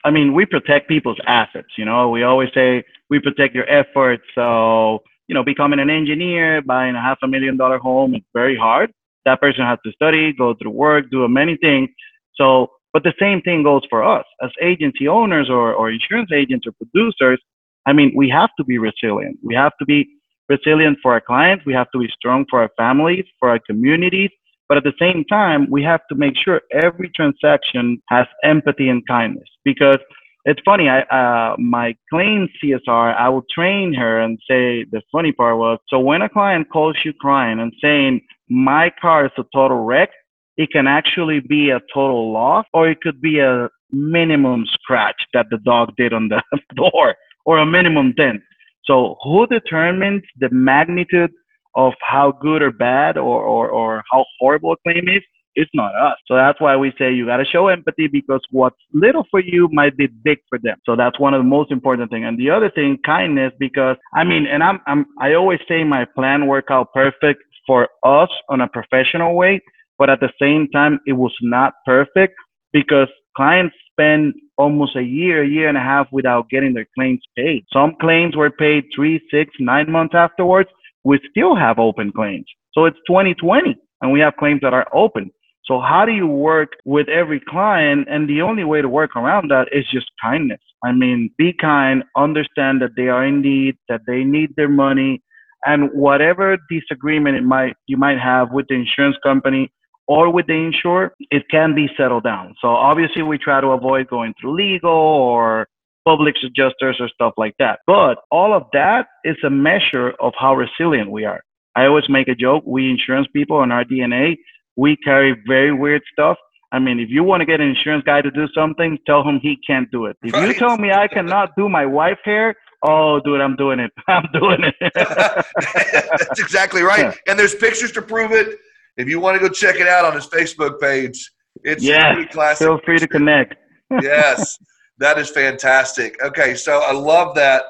[0.04, 1.68] I mean, we protect people's assets.
[1.76, 4.24] You know, we always say we protect your efforts.
[4.34, 8.56] So, you know, becoming an engineer, buying a half a million dollar home is very
[8.56, 8.90] hard.
[9.24, 11.90] That person has to study, go through work, do many things.
[12.34, 16.66] So, but the same thing goes for us as agency owners or, or insurance agents
[16.66, 17.40] or producers.
[17.86, 19.38] I mean, we have to be resilient.
[19.42, 20.08] We have to be
[20.48, 21.64] resilient for our clients.
[21.66, 24.30] We have to be strong for our families, for our communities,
[24.68, 29.06] But at the same time, we have to make sure every transaction has empathy and
[29.06, 29.98] kindness because
[30.44, 30.88] it's funny.
[30.88, 35.78] I uh, my claim CSR, I will train her and say the funny part was
[35.88, 40.10] so when a client calls you crying and saying my car is a total wreck,
[40.56, 45.46] it can actually be a total loss or it could be a minimum scratch that
[45.50, 46.42] the dog did on the
[46.74, 47.14] door
[47.46, 48.42] or a minimum dent.
[48.84, 51.32] So who determines the magnitude
[51.74, 55.22] of how good or bad or, or, or how horrible a claim is?
[55.54, 56.16] It's not us.
[56.26, 59.68] So that's why we say you got to show empathy because what's little for you
[59.72, 60.78] might be big for them.
[60.84, 62.24] So that's one of the most important things.
[62.26, 66.04] And the other thing, kindness, because I mean, and I'm, I'm, I always say my
[66.04, 69.60] plan work out perfect for us on a professional way,
[69.98, 72.34] but at the same time, it was not perfect
[72.72, 77.20] because clients spend almost a year, a year and a half without getting their claims
[77.36, 77.64] paid.
[77.72, 80.68] Some claims were paid three, six, nine months afterwards.
[81.04, 82.46] We still have open claims.
[82.72, 85.30] So it's 2020 and we have claims that are open.
[85.66, 88.06] So how do you work with every client?
[88.10, 90.60] And the only way to work around that is just kindness.
[90.84, 95.22] I mean, be kind, understand that they are in need, that they need their money,
[95.64, 99.70] and whatever disagreement it might you might have with the insurance company
[100.06, 102.54] or with the insurer, it can be settled down.
[102.60, 105.66] So obviously we try to avoid going through legal or
[106.04, 107.80] public adjusters or stuff like that.
[107.86, 111.42] But all of that is a measure of how resilient we are.
[111.74, 112.64] I always make a joke.
[112.66, 114.36] We insurance people in our DNA,
[114.76, 116.36] we carry very weird stuff.
[116.72, 119.38] I mean, if you want to get an insurance guy to do something, tell him
[119.40, 120.16] he can't do it.
[120.24, 120.48] If right.
[120.48, 123.92] you tell me I cannot do my wife hair, oh, dude, I'm doing it.
[124.08, 124.74] I'm doing it.
[124.94, 127.06] That's exactly right.
[127.06, 127.14] Yeah.
[127.28, 128.58] And there's pictures to prove it.
[128.96, 131.30] If you want to go check it out on his Facebook page,
[131.62, 132.24] it's yeah.
[132.26, 132.66] classic.
[132.66, 133.06] Feel free picture.
[133.06, 133.54] to connect.
[134.02, 134.58] yes,
[134.98, 136.20] that is fantastic.
[136.22, 137.64] Okay, so I love that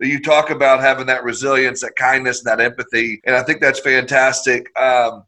[0.00, 3.60] that you talk about having that resilience, that kindness, and that empathy, and I think
[3.60, 4.68] that's fantastic.
[4.78, 5.24] Um,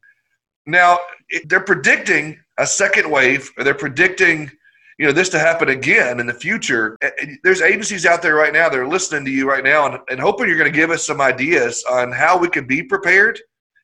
[0.69, 0.99] now
[1.47, 4.51] they're predicting a second wave, or they're predicting
[4.99, 6.99] you know this to happen again in the future.
[7.43, 10.21] There's agencies out there right now that are listening to you right now and, and
[10.21, 13.39] hoping you're going to give us some ideas on how we can be prepared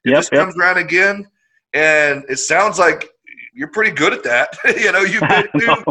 [0.04, 0.42] if yep, this yep.
[0.42, 1.26] comes around again.
[1.72, 3.08] And it sounds like
[3.54, 4.56] you're pretty good at that.
[4.76, 5.84] You know you've been through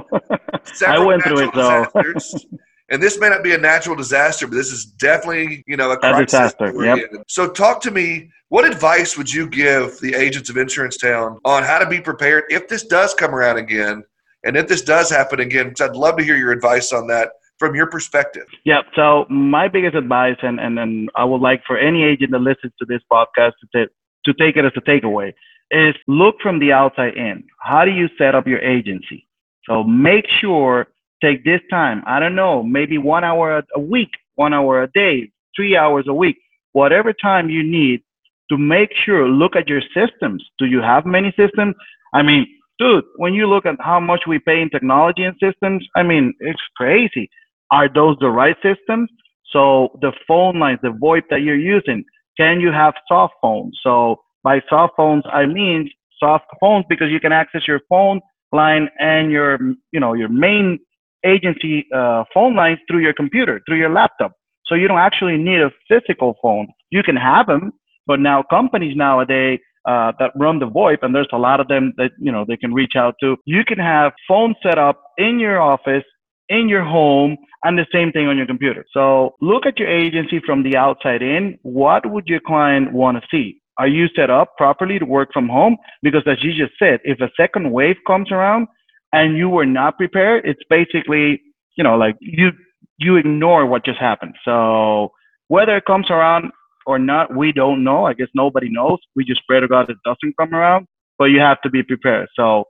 [0.87, 1.85] i went through it though
[2.89, 5.97] and this may not be a natural disaster but this is definitely you know a
[5.97, 6.99] crisis yep.
[7.27, 11.63] so talk to me what advice would you give the agents of insurance town on
[11.63, 14.03] how to be prepared if this does come around again
[14.43, 17.31] and if this does happen again, because I'd love to hear your advice on that
[17.59, 18.45] from your perspective.
[18.65, 18.81] Yeah.
[18.95, 22.73] So my biggest advice, and, and, and I would like for any agent that listens
[22.79, 23.87] to this podcast to,
[24.25, 25.33] to take it as a takeaway,
[25.71, 27.43] is look from the outside in.
[27.59, 29.27] How do you set up your agency?
[29.65, 30.87] So make sure,
[31.23, 32.03] take this time.
[32.05, 36.13] I don't know, maybe one hour a week, one hour a day, three hours a
[36.13, 36.37] week,
[36.73, 38.01] whatever time you need
[38.49, 40.43] to make sure, look at your systems.
[40.59, 41.75] Do you have many systems?
[42.13, 42.45] I mean,
[42.77, 46.33] dude, when you look at how much we pay in technology and systems, I mean,
[46.39, 47.29] it's crazy.
[47.71, 49.09] Are those the right systems?
[49.51, 52.03] So the phone lines, the VoIP that you're using,
[52.37, 53.79] can you have soft phones?
[53.83, 58.19] So by soft phones, I mean soft phones because you can access your phone
[58.51, 59.59] line and your,
[59.91, 60.79] you know, your main
[61.25, 64.33] agency uh, phone lines through your computer, through your laptop.
[64.65, 66.67] So you don't actually need a physical phone.
[66.89, 67.73] You can have them,
[68.07, 71.93] but now companies nowadays uh, that run the VoIP, and there's a lot of them
[71.97, 73.35] that you know they can reach out to.
[73.45, 76.03] You can have phone set up in your office,
[76.49, 78.85] in your home, and the same thing on your computer.
[78.93, 81.57] So look at your agency from the outside in.
[81.63, 83.61] What would your client want to see?
[83.77, 85.77] Are you set up properly to work from home?
[86.01, 88.67] Because as you just said, if a second wave comes around
[89.13, 91.41] and you were not prepared, it's basically
[91.77, 92.51] you know like you
[92.99, 94.35] you ignore what just happened.
[94.45, 95.11] So
[95.47, 96.51] whether it comes around
[96.85, 98.05] or not, we don't know.
[98.05, 98.99] I guess nobody knows.
[99.15, 102.27] We just pray to God it doesn't come around, but you have to be prepared.
[102.35, 102.65] So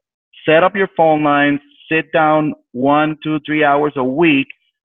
[0.47, 1.59] set up your phone lines,
[1.91, 4.47] sit down one, two, three hours a week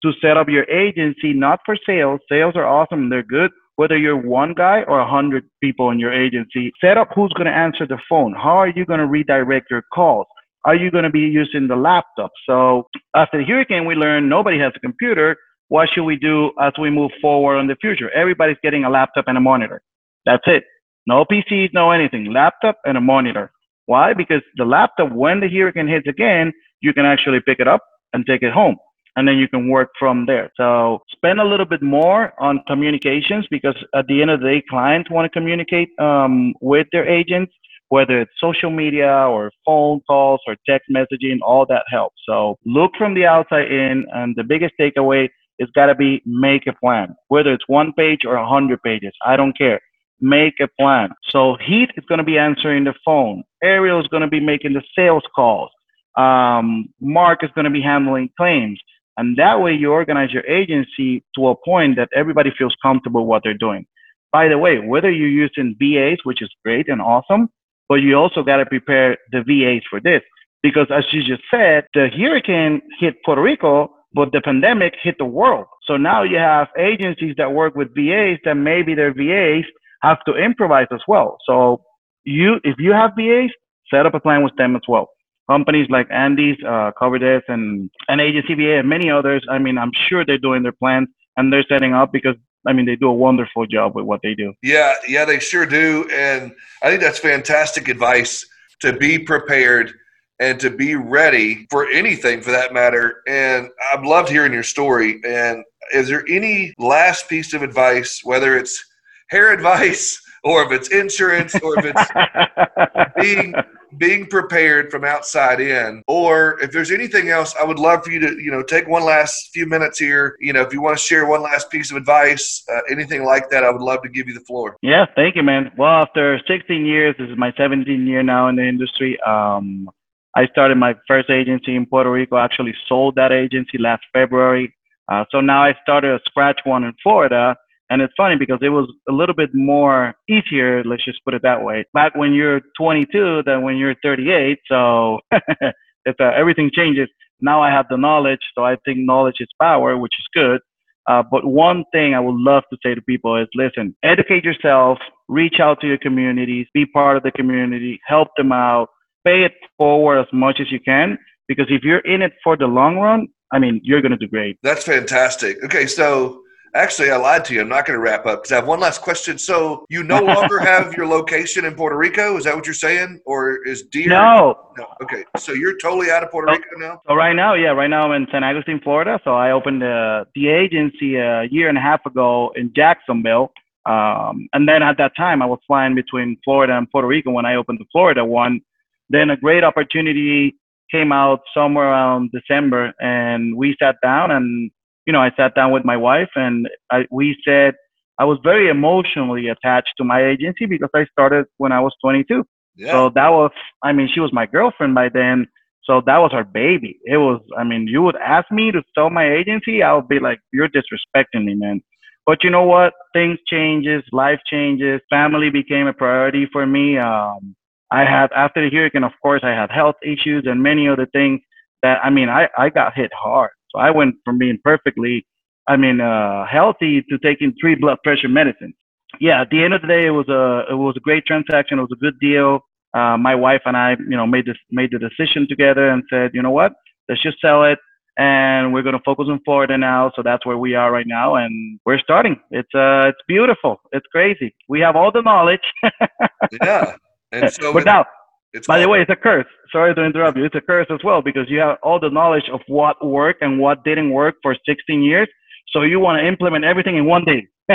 [0.03, 2.19] to set up your agency, not for sales.
[2.29, 3.09] Sales are awesome.
[3.09, 3.51] They're good.
[3.75, 7.47] Whether you're one guy or a hundred people in your agency, set up who's going
[7.47, 8.33] to answer the phone.
[8.33, 10.27] How are you going to redirect your calls?
[10.65, 12.31] Are you going to be using the laptop?
[12.45, 15.35] So after the hurricane, we learned nobody has a computer
[15.73, 18.11] what should we do as we move forward in the future?
[18.11, 19.81] Everybody's getting a laptop and a monitor.
[20.23, 20.65] That's it.
[21.07, 22.31] No PCs, no anything.
[22.31, 23.51] Laptop and a monitor.
[23.87, 24.13] Why?
[24.13, 27.81] Because the laptop, when the hurricane hits again, you can actually pick it up
[28.13, 28.77] and take it home.
[29.15, 30.51] And then you can work from there.
[30.57, 34.63] So spend a little bit more on communications because at the end of the day,
[34.69, 37.51] clients want to communicate um, with their agents,
[37.95, 42.19] whether it's social media or phone calls or text messaging, all that helps.
[42.29, 42.35] So
[42.77, 43.97] look from the outside in.
[44.19, 45.23] And the biggest takeaway
[45.59, 49.13] it's got to be make a plan, whether it's one page or a hundred pages.
[49.31, 49.79] I don't care.
[50.19, 51.09] make a plan.
[51.29, 53.43] So Heath is going to be answering the phone.
[53.63, 55.69] Ariel is going to be making the sales calls.
[56.17, 58.79] Um, Mark is going to be handling claims.
[59.17, 63.41] And that way you organize your agency to a point that everybody feels comfortable what
[63.43, 63.85] they're doing.
[64.31, 67.49] By the way, whether you're using VAs, which is great and awesome,
[67.89, 70.21] but you also got to prepare the VAs for this.
[70.61, 75.25] Because as you just said, the hurricane hit Puerto Rico, but the pandemic hit the
[75.25, 75.65] world.
[75.85, 79.65] So now you have agencies that work with VAs that maybe their VAs
[80.01, 81.37] have to improvise as well.
[81.45, 81.81] So
[82.23, 83.49] you, if you have VAs,
[83.93, 85.09] set up a plan with them as well.
[85.49, 89.45] Companies like Andy's, uh, Cover This, and, and Agency VA, and many others.
[89.49, 92.85] I mean, I'm sure they're doing their plans and they're setting up because I mean,
[92.85, 94.53] they do a wonderful job with what they do.
[94.61, 96.07] Yeah, yeah, they sure do.
[96.11, 98.45] And I think that's fantastic advice
[98.81, 99.93] to be prepared
[100.39, 103.21] and to be ready for anything for that matter.
[103.27, 105.21] And I've loved hearing your story.
[105.25, 108.83] And is there any last piece of advice, whether it's
[109.29, 113.53] hair advice or if it's insurance or if it's being
[113.97, 118.19] being prepared from outside in or if there's anything else i would love for you
[118.19, 120.35] to you know take one last few minutes here.
[120.39, 123.49] You know if you want to share one last piece of advice uh, anything like
[123.49, 124.77] that i would love to give you the floor.
[124.81, 125.71] Yeah thank you man.
[125.77, 129.89] Well after 16 years this is my 17th year now in the industry um,
[130.35, 132.37] i started my first agency in puerto rico.
[132.37, 134.73] Actually sold that agency last february.
[135.11, 137.55] Uh, so now i started a scratch one in florida
[137.93, 141.43] and it's funny because it was a little bit more easier, let's just put it
[141.43, 144.57] that way, back when you're 22 than when you're 38.
[144.67, 147.07] So it's, uh, everything changes.
[147.39, 150.59] Now I have the knowledge, so I think knowledge is power, which is good.
[151.07, 154.97] Uh, but one thing I would love to say to people is listen, educate yourself,
[155.27, 158.87] reach out to your communities, be part of the community, help them out,
[159.23, 161.19] pay it forward as much as you can.
[161.47, 164.27] Because if you're in it for the long run, I mean, you're going to do
[164.27, 164.57] great.
[164.63, 165.63] That's fantastic.
[165.63, 166.42] Okay, so
[166.75, 167.61] Actually, I lied to you.
[167.61, 169.37] I'm not going to wrap up because I have one last question.
[169.37, 172.37] So, you no longer have your location in Puerto Rico?
[172.37, 174.09] Is that what you're saying, or is Deer?
[174.09, 174.71] No.
[174.77, 174.87] No.
[175.01, 175.23] Okay.
[175.37, 177.01] So you're totally out of Puerto Rico now.
[177.07, 179.19] So right now, yeah, right now I'm in San Agustin, Florida.
[179.23, 183.51] So I opened the the agency a year and a half ago in Jacksonville.
[183.85, 187.45] Um, and then at that time, I was flying between Florida and Puerto Rico when
[187.45, 188.61] I opened the Florida one.
[189.09, 190.55] Then a great opportunity
[190.89, 194.71] came out somewhere around December, and we sat down and
[195.05, 197.75] you know, I sat down with my wife and I, we said
[198.19, 202.43] I was very emotionally attached to my agency because I started when I was 22.
[202.75, 202.91] Yeah.
[202.91, 203.51] So that was,
[203.83, 205.47] I mean, she was my girlfriend by then.
[205.83, 206.99] So that was our baby.
[207.03, 210.19] It was, I mean, you would ask me to sell my agency, I would be
[210.19, 211.81] like, you're disrespecting me, man.
[212.25, 212.93] But you know what?
[213.11, 215.01] Things changes, life changes.
[215.09, 216.97] Family became a priority for me.
[216.97, 217.55] Um,
[217.91, 221.41] I had after the hurricane, of course, I had health issues and many other things
[221.81, 223.51] that I mean, I I got hit hard.
[223.73, 225.25] So I went from being perfectly,
[225.67, 228.75] I mean, uh, healthy to taking three blood pressure medicines.
[229.19, 231.77] Yeah, at the end of the day, it was a it was a great transaction.
[231.77, 232.61] It was a good deal.
[232.95, 236.31] Uh, my wife and I, you know, made this made the decision together and said,
[236.33, 236.73] you know what,
[237.09, 237.79] let's just sell it,
[238.17, 240.11] and we're going to focus on Florida now.
[240.15, 242.37] So that's where we are right now, and we're starting.
[242.51, 243.81] It's uh, it's beautiful.
[243.91, 244.55] It's crazy.
[244.67, 245.61] We have all the knowledge.
[246.63, 246.95] yeah,
[247.31, 248.05] and so but now
[248.53, 249.47] it's By the way, it's a curse.
[249.71, 250.45] Sorry to interrupt you.
[250.45, 253.59] It's a curse as well because you have all the knowledge of what worked and
[253.59, 255.27] what didn't work for 16 years.
[255.71, 257.47] So you want to implement everything in one day.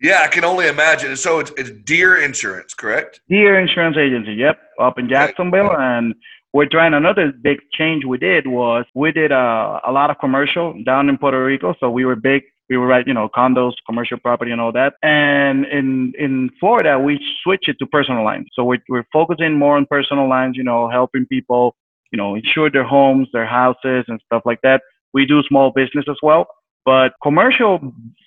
[0.00, 1.16] yeah, I can only imagine.
[1.16, 3.20] So it's, it's Deer Insurance, correct?
[3.28, 4.32] Deer Insurance Agency.
[4.32, 6.14] Yep, up in Jacksonville, and
[6.52, 6.94] we're trying.
[6.94, 11.16] Another big change we did was we did uh, a lot of commercial down in
[11.18, 11.74] Puerto Rico.
[11.78, 14.94] So we were big we were right, you know, condos, commercial property, and all that.
[15.02, 18.46] And in in Florida, we switch it to personal lines.
[18.54, 21.74] So we're we're focusing more on personal lines, you know, helping people,
[22.12, 24.82] you know, insure their homes, their houses, and stuff like that.
[25.12, 26.46] We do small business as well,
[26.84, 27.80] but commercial,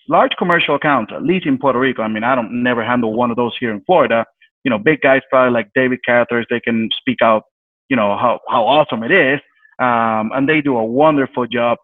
[0.10, 2.02] large commercial accounts, at least in Puerto Rico.
[2.04, 4.26] I mean, I don't never handle one of those here in Florida.
[4.66, 7.44] You know, big guys probably like David Cathers, they can speak out,
[7.88, 9.40] you know, how how awesome it is,
[9.80, 11.78] um, and they do a wonderful job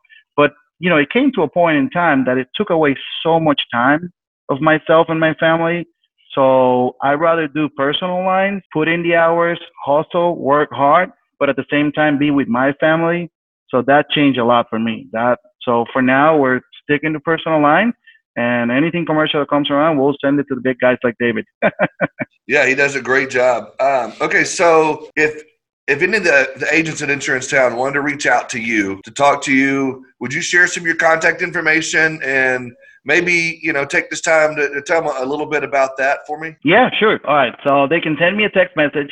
[0.79, 3.61] you know, it came to a point in time that it took away so much
[3.71, 4.11] time
[4.49, 5.85] of myself and my family.
[6.33, 11.55] So I rather do personal lines, put in the hours, hustle, work hard, but at
[11.55, 13.29] the same time be with my family.
[13.69, 15.07] So that changed a lot for me.
[15.11, 17.93] That so for now we're sticking to personal lines
[18.36, 21.45] and anything commercial that comes around, we'll send it to the big guys like David.
[22.47, 23.71] yeah, he does a great job.
[23.80, 25.43] Um, okay, so if
[25.89, 29.01] if any of the, the agents at Insurance Town wanted to reach out to you
[29.03, 32.71] to talk to you, would you share some of your contact information and
[33.05, 36.19] maybe you know take this time to, to tell them a little bit about that
[36.27, 36.55] for me?
[36.63, 37.19] Yeah, sure.
[37.25, 39.11] All right, so they can send me a text message.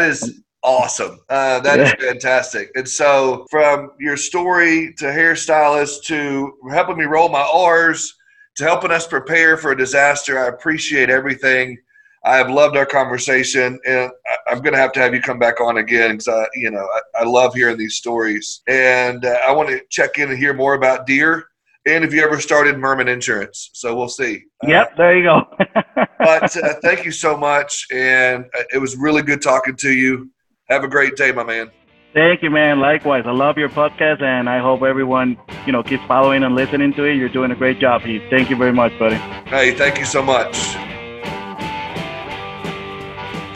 [0.00, 1.20] is awesome.
[1.28, 2.72] Uh, that is fantastic.
[2.74, 8.12] And so, from your story to hairstylist to helping me roll my R's
[8.56, 11.78] to helping us prepare for a disaster, I appreciate everything.
[12.26, 14.10] I have loved our conversation, and
[14.48, 16.84] I'm going to have to have you come back on again because I, you know,
[16.84, 20.52] I, I, love hearing these stories, and uh, I want to check in and hear
[20.52, 21.44] more about deer,
[21.86, 23.70] and if you ever started Merman Insurance.
[23.74, 24.42] So we'll see.
[24.64, 25.42] Uh, yep, uh, there you go.
[26.18, 30.28] but uh, thank you so much, and uh, it was really good talking to you.
[30.68, 31.70] Have a great day, my man.
[32.12, 32.80] Thank you, man.
[32.80, 36.92] Likewise, I love your podcast, and I hope everyone, you know, keeps following and listening
[36.94, 37.14] to it.
[37.14, 38.22] You're doing a great job, Heath.
[38.30, 39.14] Thank you very much, buddy.
[39.14, 40.76] Hey, thank you so much.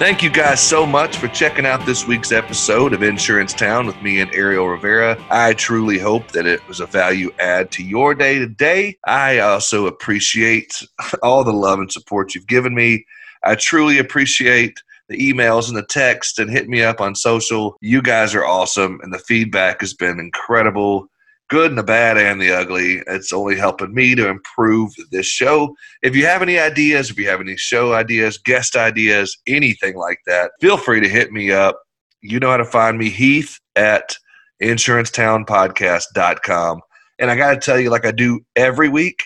[0.00, 4.00] Thank you guys so much for checking out this week's episode of Insurance Town with
[4.00, 5.22] me and Ariel Rivera.
[5.28, 8.96] I truly hope that it was a value add to your day today.
[9.06, 10.82] I also appreciate
[11.22, 13.04] all the love and support you've given me.
[13.44, 17.76] I truly appreciate the emails and the text and hit me up on social.
[17.82, 21.10] You guys are awesome, and the feedback has been incredible
[21.50, 23.02] good and the bad and the ugly.
[23.06, 25.74] It's only helping me to improve this show.
[26.02, 30.20] If you have any ideas, if you have any show ideas, guest ideas, anything like
[30.26, 31.78] that, feel free to hit me up.
[32.22, 34.16] You know how to find me, Heath at
[34.62, 36.80] insurancetownpodcast.com.
[37.18, 39.24] And I got to tell you, like I do every week,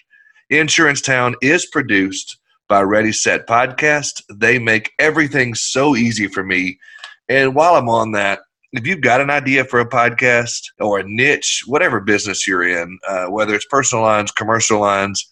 [0.51, 4.21] Insurance Town is produced by Ready Set Podcast.
[4.33, 6.79] They make everything so easy for me.
[7.29, 8.41] And while I'm on that,
[8.77, 12.99] if you've got an idea for a podcast or a niche, whatever business you're in,
[13.09, 15.31] uh, whether it's personal lines, commercial lines,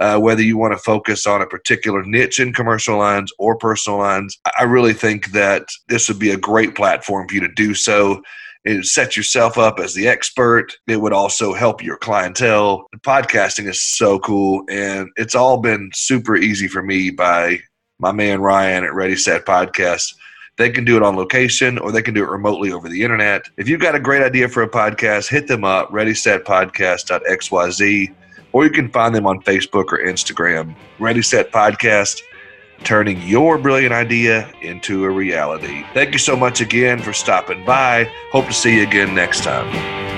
[0.00, 3.98] uh, whether you want to focus on a particular niche in commercial lines or personal
[3.98, 7.74] lines, I really think that this would be a great platform for you to do
[7.74, 8.22] so.
[8.64, 10.72] It set yourself up as the expert.
[10.86, 12.86] It would also help your clientele.
[13.00, 17.60] Podcasting is so cool, and it's all been super easy for me by
[17.98, 20.14] my man Ryan at Ready Set Podcast
[20.56, 23.48] they can do it on location or they can do it remotely over the internet.
[23.56, 28.14] If you've got a great idea for a podcast, hit them up, readysetpodcast.xyz,
[28.52, 30.76] or you can find them on Facebook or Instagram.
[31.00, 32.20] Ready Set Podcast,
[32.84, 35.84] turning your brilliant idea into a reality.
[35.92, 38.04] Thank you so much again for stopping by.
[38.30, 40.13] Hope to see you again next time.